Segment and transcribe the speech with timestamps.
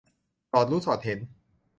[0.51, 1.19] สอดรู้สอดเห็น